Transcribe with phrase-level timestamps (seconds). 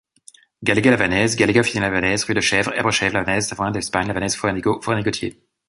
[0.67, 5.37] GalégaLavanèse, Galéga officinalLavanèse, Rue-de-chèvre, Herbe-aux-chèvreLavanèse, Sainfoin d'Espagne, Lavanèse, Faux-indigo, ou Faux-indigotier.